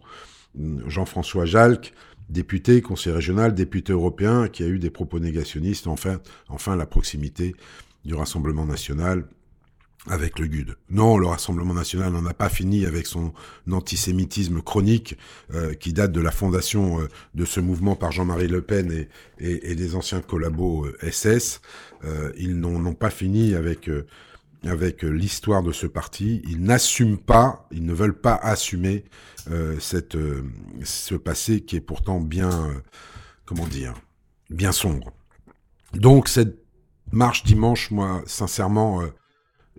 Jean-François 0.86 1.44
Jalc, 1.44 1.92
député, 2.28 2.80
conseiller 2.82 3.14
régional, 3.14 3.54
député 3.54 3.92
européen, 3.92 4.48
qui 4.48 4.62
a 4.62 4.66
eu 4.66 4.78
des 4.78 4.90
propos 4.90 5.18
négationnistes, 5.18 5.86
enfin, 5.86 6.20
enfin 6.48 6.76
la 6.76 6.86
proximité 6.86 7.54
du 8.04 8.14
Rassemblement 8.14 8.66
national 8.66 9.26
avec 10.06 10.38
le 10.38 10.46
GUD. 10.46 10.76
Non, 10.88 11.18
le 11.18 11.26
Rassemblement 11.26 11.74
national 11.74 12.12
n'en 12.12 12.24
a 12.24 12.32
pas 12.32 12.48
fini 12.48 12.86
avec 12.86 13.06
son 13.06 13.32
antisémitisme 13.70 14.62
chronique 14.62 15.18
euh, 15.52 15.74
qui 15.74 15.92
date 15.92 16.12
de 16.12 16.22
la 16.22 16.30
fondation 16.30 17.00
euh, 17.00 17.08
de 17.34 17.44
ce 17.44 17.60
mouvement 17.60 17.96
par 17.96 18.10
Jean-Marie 18.10 18.48
Le 18.48 18.62
Pen 18.62 19.06
et, 19.38 19.74
des 19.74 19.94
anciens 19.94 20.22
collabos 20.22 20.86
SS. 21.02 21.60
Euh, 22.04 22.32
ils 22.38 22.58
n'ont 22.58 22.94
pas 22.94 23.10
fini 23.10 23.54
avec 23.54 23.90
avec 24.64 25.02
l'histoire 25.02 25.62
de 25.62 25.72
ce 25.72 25.86
parti. 25.86 26.42
Ils 26.48 26.62
n'assument 26.62 27.18
pas, 27.18 27.68
ils 27.70 27.84
ne 27.84 27.94
veulent 27.94 28.20
pas 28.20 28.34
assumer 28.34 29.04
cette 29.78 30.18
ce 30.84 31.14
passé 31.14 31.62
qui 31.62 31.76
est 31.76 31.80
pourtant 31.80 32.20
bien 32.20 32.70
comment 33.46 33.66
dire 33.66 33.94
bien 34.50 34.72
sombre. 34.72 35.12
Donc 35.94 36.28
cette 36.28 36.58
marche 37.10 37.44
dimanche, 37.44 37.90
moi 37.90 38.22
sincèrement 38.26 39.02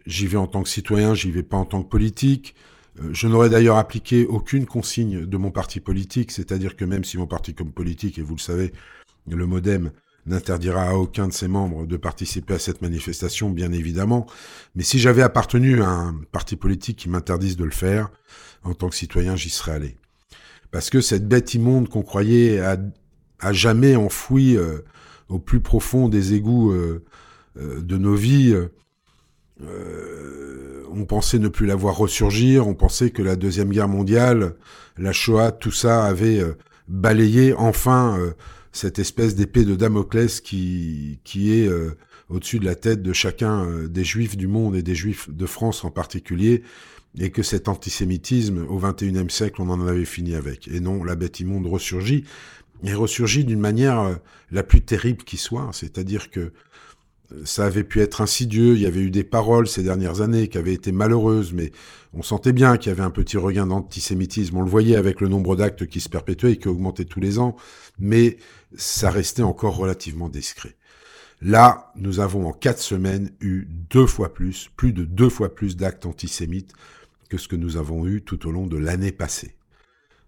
J'y 0.05 0.27
vais 0.27 0.37
en 0.37 0.47
tant 0.47 0.63
que 0.63 0.69
citoyen, 0.69 1.13
j'y 1.13 1.31
vais 1.31 1.43
pas 1.43 1.57
en 1.57 1.65
tant 1.65 1.83
que 1.83 1.89
politique. 1.89 2.55
Euh, 2.99 3.09
je 3.13 3.27
n'aurais 3.27 3.49
d'ailleurs 3.49 3.77
appliqué 3.77 4.25
aucune 4.25 4.65
consigne 4.65 5.25
de 5.25 5.37
mon 5.37 5.51
parti 5.51 5.79
politique, 5.79 6.31
c'est-à-dire 6.31 6.75
que 6.75 6.85
même 6.85 7.03
si 7.03 7.17
mon 7.17 7.27
parti 7.27 7.53
comme 7.53 7.71
politique, 7.71 8.17
et 8.17 8.21
vous 8.21 8.35
le 8.35 8.41
savez, 8.41 8.73
le 9.29 9.45
MoDem 9.45 9.91
n'interdira 10.25 10.89
à 10.89 10.93
aucun 10.93 11.27
de 11.27 11.33
ses 11.33 11.47
membres 11.47 11.85
de 11.85 11.97
participer 11.97 12.55
à 12.55 12.59
cette 12.59 12.81
manifestation, 12.81 13.49
bien 13.49 13.71
évidemment, 13.71 14.27
mais 14.75 14.83
si 14.83 14.99
j'avais 14.99 15.21
appartenu 15.21 15.81
à 15.81 15.89
un 15.89 16.15
parti 16.31 16.55
politique 16.55 16.97
qui 16.97 17.09
m'interdise 17.09 17.57
de 17.57 17.65
le 17.65 17.71
faire, 17.71 18.09
en 18.63 18.73
tant 18.73 18.89
que 18.89 18.95
citoyen, 18.95 19.35
j'y 19.35 19.49
serais 19.49 19.73
allé. 19.73 19.97
Parce 20.69 20.89
que 20.89 21.01
cette 21.01 21.27
bête 21.27 21.53
immonde 21.53 21.89
qu'on 21.89 22.03
croyait 22.03 22.59
à, 22.59 22.77
jamais 23.51 23.95
enfouie 23.95 24.55
euh, 24.55 24.79
au 25.27 25.39
plus 25.39 25.59
profond 25.59 26.07
des 26.07 26.33
égouts 26.33 26.71
euh, 26.71 27.03
de 27.55 27.97
nos 27.97 28.15
vies, 28.15 28.55
euh, 29.63 30.83
on 30.91 31.05
pensait 31.05 31.39
ne 31.39 31.47
plus 31.47 31.65
la 31.65 31.75
voir 31.75 31.97
ressurgir, 31.97 32.67
on 32.67 32.73
pensait 32.73 33.11
que 33.11 33.21
la 33.21 33.35
Deuxième 33.35 33.69
Guerre 33.69 33.87
mondiale, 33.87 34.55
la 34.97 35.13
Shoah, 35.13 35.51
tout 35.51 35.71
ça 35.71 36.05
avait 36.05 36.39
euh, 36.39 36.57
balayé 36.87 37.53
enfin 37.53 38.17
euh, 38.19 38.31
cette 38.71 38.99
espèce 38.99 39.35
d'épée 39.35 39.65
de 39.65 39.75
Damoclès 39.75 40.41
qui, 40.41 41.19
qui 41.23 41.53
est 41.53 41.69
au-dessus 42.29 42.59
de 42.59 42.65
la 42.65 42.75
tête 42.75 43.01
de 43.01 43.13
chacun 43.13 43.85
des 43.87 44.03
juifs 44.03 44.37
du 44.37 44.47
monde 44.47 44.75
et 44.75 44.83
des 44.83 44.95
juifs 44.95 45.29
de 45.29 45.45
France 45.45 45.83
en 45.83 45.91
particulier, 45.91 46.63
et 47.19 47.29
que 47.29 47.43
cet 47.43 47.67
antisémitisme, 47.67 48.65
au 48.69 48.79
XXIe 48.79 49.29
siècle, 49.29 49.61
on 49.61 49.69
en 49.69 49.85
avait 49.85 50.05
fini 50.05 50.35
avec. 50.35 50.67
Et 50.69 50.79
non, 50.79 51.03
la 51.03 51.15
bête 51.15 51.41
immonde 51.41 51.67
ressurgit, 51.67 52.23
et 52.83 52.93
ressurgit 52.93 53.43
d'une 53.43 53.59
manière 53.59 54.19
la 54.51 54.63
plus 54.63 54.81
terrible 54.81 55.23
qui 55.23 55.37
soit, 55.37 55.69
c'est-à-dire 55.73 56.31
que 56.31 56.51
ça 57.45 57.65
avait 57.65 57.83
pu 57.83 58.01
être 58.01 58.21
insidieux, 58.21 58.75
il 58.75 58.81
y 58.81 58.85
avait 58.85 59.01
eu 59.01 59.11
des 59.11 59.23
paroles 59.23 59.67
ces 59.67 59.83
dernières 59.83 60.21
années 60.21 60.47
qui 60.47 60.57
avaient 60.57 60.73
été 60.73 60.91
malheureuses, 60.91 61.53
mais 61.53 61.71
on 62.13 62.21
sentait 62.21 62.53
bien 62.53 62.77
qu'il 62.77 62.89
y 62.89 62.93
avait 62.93 63.03
un 63.03 63.11
petit 63.11 63.37
regain 63.37 63.67
d'antisémitisme, 63.67 64.57
on 64.57 64.63
le 64.63 64.69
voyait 64.69 64.95
avec 64.95 65.21
le 65.21 65.27
nombre 65.27 65.55
d'actes 65.55 65.87
qui 65.87 66.01
se 66.01 66.09
perpétuaient 66.09 66.53
et 66.53 66.57
qui 66.57 66.67
augmentaient 66.67 67.05
tous 67.05 67.19
les 67.19 67.39
ans, 67.39 67.55
mais 67.99 68.37
ça 68.75 69.09
restait 69.09 69.43
encore 69.43 69.75
relativement 69.75 70.29
discret. 70.29 70.75
Là, 71.41 71.91
nous 71.95 72.19
avons 72.19 72.47
en 72.47 72.53
quatre 72.53 72.81
semaines 72.81 73.31
eu 73.41 73.65
deux 73.89 74.05
fois 74.05 74.33
plus, 74.33 74.69
plus 74.75 74.93
de 74.93 75.05
deux 75.05 75.29
fois 75.29 75.55
plus 75.55 75.75
d'actes 75.75 76.05
antisémites 76.05 76.73
que 77.29 77.37
ce 77.37 77.47
que 77.47 77.55
nous 77.55 77.77
avons 77.77 78.05
eu 78.05 78.21
tout 78.21 78.47
au 78.47 78.51
long 78.51 78.67
de 78.67 78.77
l'année 78.77 79.11
passée. 79.11 79.55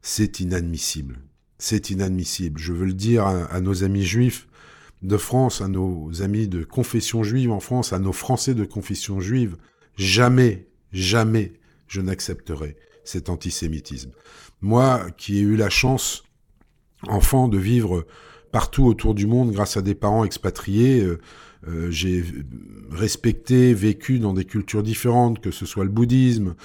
C'est 0.01 0.39
inadmissible. 0.39 1.19
C'est 1.59 1.91
inadmissible. 1.91 2.59
Je 2.59 2.73
veux 2.73 2.87
le 2.87 2.93
dire 2.93 3.27
à 3.27 3.61
nos 3.61 3.83
amis 3.83 4.03
juifs, 4.03 4.47
de 5.03 5.17
France, 5.17 5.61
à 5.61 5.67
nos 5.67 6.21
amis 6.21 6.47
de 6.47 6.63
confession 6.63 7.23
juive 7.23 7.51
en 7.51 7.59
France, 7.59 7.93
à 7.93 7.99
nos 7.99 8.13
Français 8.13 8.53
de 8.53 8.63
confession 8.63 9.19
juive, 9.19 9.57
jamais, 9.97 10.67
jamais 10.91 11.53
je 11.87 12.01
n'accepterai 12.01 12.77
cet 13.03 13.29
antisémitisme. 13.29 14.11
Moi, 14.61 15.05
qui 15.17 15.37
ai 15.37 15.41
eu 15.41 15.57
la 15.57 15.69
chance, 15.69 16.23
enfant, 17.07 17.49
de 17.49 17.57
vivre 17.57 18.05
partout 18.51 18.85
autour 18.85 19.13
du 19.13 19.27
monde 19.27 19.51
grâce 19.51 19.75
à 19.75 19.81
des 19.81 19.95
parents 19.95 20.23
expatriés, 20.23 21.01
euh, 21.01 21.19
euh, 21.67 21.91
j'ai 21.91 22.23
respecté, 22.91 23.73
vécu 23.73 24.19
dans 24.19 24.33
des 24.33 24.45
cultures 24.45 24.83
différentes, 24.83 25.41
que 25.41 25.51
ce 25.51 25.65
soit 25.65 25.83
le 25.83 25.89
bouddhisme, 25.89 26.55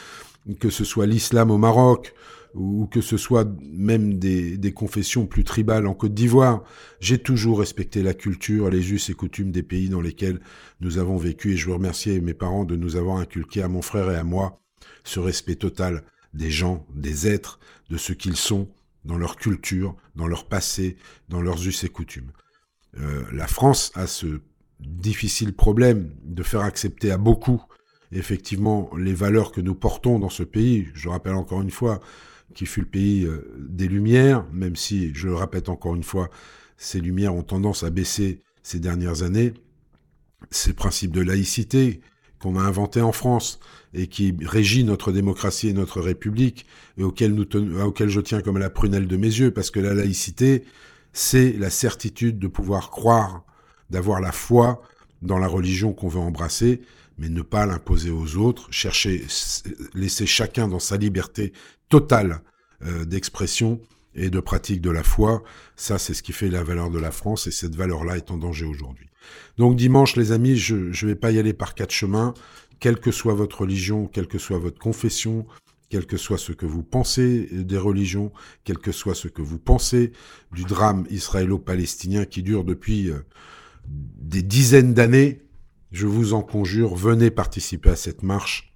que 0.60 0.70
ce 0.70 0.84
soit 0.84 1.06
l'islam 1.06 1.50
au 1.50 1.58
Maroc, 1.58 2.14
ou 2.58 2.86
que 2.86 3.00
ce 3.00 3.16
soit 3.16 3.48
même 3.62 4.18
des, 4.18 4.72
confessions 4.72 5.26
plus 5.26 5.44
tribales 5.44 5.86
en 5.86 5.94
Côte 5.94 6.14
d'Ivoire, 6.14 6.62
j'ai 7.00 7.18
toujours 7.18 7.60
respecté 7.60 8.02
la 8.02 8.14
culture, 8.14 8.68
les 8.68 8.92
us 8.92 9.08
et 9.08 9.14
coutumes 9.14 9.50
des 9.50 9.62
pays 9.62 9.88
dans 9.88 10.00
lesquels 10.00 10.40
nous 10.80 10.98
avons 10.98 11.16
vécu 11.16 11.52
et 11.52 11.56
je 11.56 11.66
veux 11.66 11.74
remercier 11.74 12.20
mes 12.20 12.34
parents 12.34 12.64
de 12.64 12.76
nous 12.76 12.96
avoir 12.96 13.16
inculqué 13.16 13.62
à 13.62 13.68
mon 13.68 13.82
frère 13.82 14.10
et 14.10 14.16
à 14.16 14.24
moi 14.24 14.60
ce 15.04 15.20
respect 15.20 15.56
total 15.56 16.02
des 16.34 16.50
gens, 16.50 16.86
des 16.94 17.26
êtres, 17.26 17.58
de 17.90 17.96
ce 17.96 18.12
qu'ils 18.12 18.36
sont 18.36 18.68
dans 19.04 19.16
leur 19.16 19.36
culture, 19.36 19.96
dans 20.16 20.26
leur 20.26 20.46
passé, 20.46 20.96
dans 21.28 21.40
leurs 21.40 21.66
us 21.66 21.84
et 21.84 21.88
coutumes. 21.88 22.32
Euh, 22.98 23.22
la 23.32 23.46
France 23.46 23.90
a 23.94 24.06
ce 24.06 24.40
difficile 24.80 25.54
problème 25.54 26.12
de 26.24 26.42
faire 26.42 26.60
accepter 26.60 27.10
à 27.10 27.16
beaucoup 27.16 27.62
effectivement 28.12 28.90
les 28.96 29.14
valeurs 29.14 29.52
que 29.52 29.60
nous 29.60 29.74
portons 29.74 30.18
dans 30.18 30.30
ce 30.30 30.42
pays. 30.42 30.88
Je 30.94 31.08
rappelle 31.08 31.34
encore 31.34 31.62
une 31.62 31.70
fois 31.70 32.00
qui 32.54 32.66
fut 32.66 32.80
le 32.80 32.86
pays 32.86 33.24
euh, 33.24 33.54
des 33.58 33.88
Lumières, 33.88 34.44
même 34.52 34.76
si, 34.76 35.14
je 35.14 35.28
le 35.28 35.34
répète 35.34 35.68
encore 35.68 35.94
une 35.94 36.02
fois, 36.02 36.30
ces 36.76 37.00
Lumières 37.00 37.34
ont 37.34 37.42
tendance 37.42 37.82
à 37.82 37.90
baisser 37.90 38.42
ces 38.62 38.80
dernières 38.80 39.22
années. 39.22 39.54
Ces 40.50 40.72
principes 40.72 41.12
de 41.12 41.20
laïcité 41.20 42.00
qu'on 42.40 42.56
a 42.56 42.62
inventés 42.62 43.00
en 43.00 43.12
France 43.12 43.58
et 43.94 44.06
qui 44.06 44.34
régit 44.42 44.84
notre 44.84 45.10
démocratie 45.12 45.68
et 45.68 45.72
notre 45.72 46.00
République, 46.00 46.66
et 46.96 47.02
auquel, 47.02 47.34
je 47.36 48.20
tiens 48.20 48.40
comme 48.40 48.56
à 48.56 48.60
la 48.60 48.70
prunelle 48.70 49.08
de 49.08 49.16
mes 49.16 49.26
yeux, 49.26 49.50
parce 49.50 49.70
que 49.70 49.80
la 49.80 49.94
laïcité, 49.94 50.64
c'est 51.12 51.52
la 51.52 51.70
certitude 51.70 52.38
de 52.38 52.46
pouvoir 52.46 52.90
croire, 52.90 53.44
d'avoir 53.90 54.20
la 54.20 54.32
foi 54.32 54.82
dans 55.22 55.38
la 55.38 55.48
religion 55.48 55.92
qu'on 55.92 56.08
veut 56.08 56.20
embrasser, 56.20 56.82
mais 57.18 57.28
ne 57.28 57.42
pas 57.42 57.66
l'imposer 57.66 58.10
aux 58.10 58.36
autres, 58.36 58.68
chercher, 58.70 59.26
laisser 59.94 60.26
chacun 60.26 60.68
dans 60.68 60.78
sa 60.78 60.96
liberté 60.96 61.52
totale 61.88 62.42
euh, 62.84 63.04
d'expression 63.04 63.80
et 64.14 64.30
de 64.30 64.40
pratique 64.40 64.80
de 64.80 64.90
la 64.90 65.02
foi. 65.02 65.42
Ça, 65.76 65.98
c'est 65.98 66.14
ce 66.14 66.22
qui 66.22 66.32
fait 66.32 66.48
la 66.48 66.62
valeur 66.62 66.90
de 66.90 66.98
la 66.98 67.10
France 67.10 67.46
et 67.46 67.50
cette 67.50 67.76
valeur-là 67.76 68.16
est 68.16 68.30
en 68.30 68.36
danger 68.36 68.64
aujourd'hui. 68.64 69.06
Donc 69.58 69.76
dimanche, 69.76 70.16
les 70.16 70.32
amis, 70.32 70.56
je 70.56 70.74
ne 70.74 71.06
vais 71.06 71.14
pas 71.14 71.30
y 71.30 71.38
aller 71.38 71.52
par 71.52 71.74
quatre 71.74 71.92
chemins, 71.92 72.34
quelle 72.80 72.98
que 72.98 73.10
soit 73.10 73.34
votre 73.34 73.62
religion, 73.62 74.06
quelle 74.06 74.28
que 74.28 74.38
soit 74.38 74.58
votre 74.58 74.78
confession, 74.78 75.46
quel 75.88 76.06
que 76.06 76.16
soit 76.16 76.38
ce 76.38 76.52
que 76.52 76.66
vous 76.66 76.82
pensez 76.82 77.48
des 77.50 77.78
religions, 77.78 78.32
quel 78.64 78.78
que 78.78 78.92
soit 78.92 79.14
ce 79.14 79.28
que 79.28 79.42
vous 79.42 79.58
pensez 79.58 80.12
du 80.52 80.64
drame 80.64 81.06
israélo-palestinien 81.10 82.24
qui 82.24 82.42
dure 82.42 82.64
depuis 82.64 83.10
euh, 83.10 83.20
des 83.86 84.42
dizaines 84.42 84.94
d'années, 84.94 85.42
je 85.90 86.06
vous 86.06 86.34
en 86.34 86.42
conjure, 86.42 86.94
venez 86.94 87.30
participer 87.30 87.90
à 87.90 87.96
cette 87.96 88.22
marche 88.22 88.74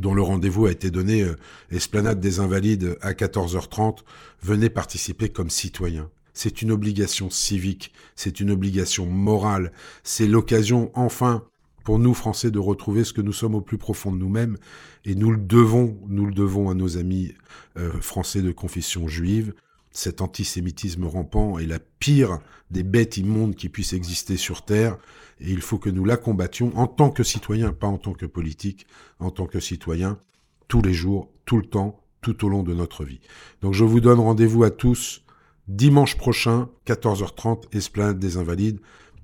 dont 0.00 0.14
le 0.14 0.22
rendez-vous 0.22 0.66
a 0.66 0.70
été 0.70 0.90
donné 0.90 1.22
euh, 1.22 1.36
Esplanade 1.70 2.20
des 2.20 2.40
Invalides 2.40 2.96
à 3.00 3.12
14h30. 3.12 3.98
Venez 4.42 4.70
participer 4.70 5.28
comme 5.28 5.50
citoyen. 5.50 6.10
C'est 6.32 6.62
une 6.62 6.72
obligation 6.72 7.30
civique, 7.30 7.92
c'est 8.16 8.40
une 8.40 8.50
obligation 8.50 9.06
morale, 9.06 9.72
c'est 10.02 10.26
l'occasion 10.26 10.90
enfin 10.94 11.44
pour 11.84 11.98
nous 11.98 12.14
Français 12.14 12.50
de 12.50 12.58
retrouver 12.58 13.04
ce 13.04 13.12
que 13.12 13.20
nous 13.20 13.32
sommes 13.32 13.54
au 13.54 13.60
plus 13.60 13.78
profond 13.78 14.10
de 14.10 14.16
nous-mêmes 14.16 14.56
et 15.04 15.14
nous 15.14 15.30
le 15.30 15.38
devons, 15.38 15.96
nous 16.08 16.26
le 16.26 16.32
devons 16.32 16.70
à 16.70 16.74
nos 16.74 16.96
amis 16.96 17.34
euh, 17.76 17.92
français 18.00 18.42
de 18.42 18.50
confession 18.50 19.06
juive. 19.06 19.54
Cet 19.96 20.20
antisémitisme 20.20 21.06
rampant 21.06 21.58
est 21.58 21.66
la 21.66 21.78
pire 21.78 22.40
des 22.72 22.82
bêtes 22.82 23.16
immondes 23.16 23.54
qui 23.54 23.68
puissent 23.68 23.92
exister 23.92 24.36
sur 24.36 24.64
Terre 24.64 24.98
et 25.40 25.50
il 25.50 25.60
faut 25.60 25.78
que 25.78 25.88
nous 25.88 26.04
la 26.04 26.16
combattions 26.16 26.76
en 26.76 26.88
tant 26.88 27.10
que 27.10 27.22
citoyens, 27.22 27.72
pas 27.72 27.86
en 27.86 27.98
tant 27.98 28.12
que 28.12 28.26
politiques, 28.26 28.88
en 29.20 29.30
tant 29.30 29.46
que 29.46 29.60
citoyens, 29.60 30.18
tous 30.66 30.82
les 30.82 30.92
jours, 30.92 31.30
tout 31.44 31.56
le 31.56 31.64
temps, 31.64 32.00
tout 32.22 32.44
au 32.44 32.48
long 32.48 32.64
de 32.64 32.74
notre 32.74 33.04
vie. 33.04 33.20
Donc 33.62 33.72
je 33.72 33.84
vous 33.84 34.00
donne 34.00 34.18
rendez-vous 34.18 34.64
à 34.64 34.70
tous 34.70 35.22
dimanche 35.68 36.16
prochain, 36.16 36.68
14h30, 36.86 37.74
Esplanade 37.74 38.18
des 38.18 38.36
Invalides. 38.36 38.80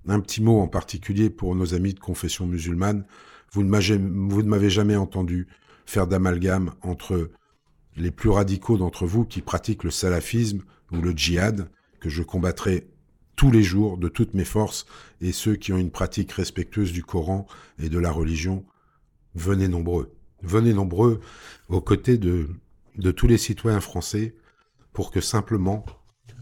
Un 0.07 0.21
petit 0.21 0.41
mot 0.41 0.61
en 0.61 0.69
particulier 0.69 1.31
pour 1.31 1.55
nos 1.57 1.75
amis 1.75 1.95
de 1.95 2.01
confession 2.01 2.47
musulmane. 2.47 3.05
Vous 3.53 3.65
ne 3.65 4.43
m'avez 4.49 4.71
jamais 4.71 4.97
entendu 4.97 5.49
faire 5.85 6.07
d'amalgame 6.07 6.73
entre 6.83 7.31
les 7.97 8.11
plus 8.11 8.31
radicaux 8.31 8.79
d'entre 8.79 9.07
vous 9.07 9.25
qui 9.25 9.43
pratiquent 9.43 9.85
le 9.85 9.91
salafisme 9.91 10.63
ou 10.93 11.01
le 11.01 11.13
djihad, 11.13 11.71
que 12.01 12.09
je 12.09 12.23
combattrai 12.23 12.89
tous 13.37 13.51
les 13.51 13.63
jours 13.63 13.97
de 13.97 14.09
toutes 14.09 14.35
mes 14.35 14.45
forces, 14.45 14.87
et 15.21 15.33
ceux 15.33 15.57
qui 15.57 15.73
ont 15.73 15.79
une 15.79 15.91
pratique 15.91 16.33
respectueuse 16.33 16.93
du 16.93 17.03
Coran 17.03 17.47
et 17.79 17.89
de 17.89 17.99
la 17.99 18.11
religion, 18.11 18.65
venez 19.35 19.69
nombreux. 19.69 20.13
Venez 20.43 20.75
nombreux 20.75 21.21
aux 21.69 21.81
côtés 21.81 22.19
de, 22.19 22.49
tous 23.17 23.27
les 23.27 23.39
citoyens 23.39 23.81
français 23.81 24.35
pour 24.93 25.11
que 25.11 25.21
simplement 25.21 25.85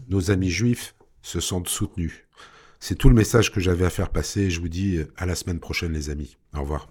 nos 0.09 0.31
amis 0.31 0.49
juifs 0.49 0.95
se 1.21 1.39
sentent 1.39 1.69
soutenus. 1.69 2.25
C'est 2.79 2.95
tout 2.95 3.09
le 3.09 3.15
message 3.15 3.51
que 3.51 3.59
j'avais 3.59 3.85
à 3.85 3.89
faire 3.89 4.09
passer 4.09 4.41
et 4.41 4.49
je 4.49 4.59
vous 4.59 4.69
dis 4.69 4.99
à 5.17 5.25
la 5.25 5.35
semaine 5.35 5.59
prochaine 5.59 5.93
les 5.93 6.09
amis. 6.09 6.37
Au 6.53 6.61
revoir. 6.61 6.89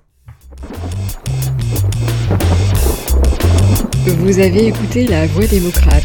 Vous 4.29 4.41
avez 4.41 4.67
écouté 4.67 5.07
La 5.07 5.27
Voix 5.27 5.47
démocrate. 5.47 6.05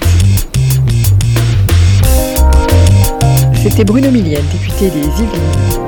C'était 3.61 3.83
Bruno 3.83 4.11
Millienne, 4.11 4.45
député 4.49 4.89
des 4.91 5.05
Yvelines. 5.05 5.82